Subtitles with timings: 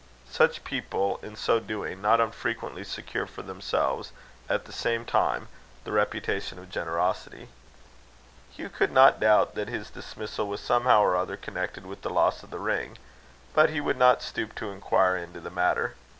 [0.31, 4.11] Such people, in so doing, not unfrequently secure for themselves,
[4.49, 5.47] at the same time,
[5.83, 7.49] the reputation of generosity.
[8.51, 12.41] Hugh could not doubt that his dismissal was somehow or other connected with the loss
[12.41, 12.97] of the ring;
[13.53, 15.93] but he would not stoop to inquire into the matter.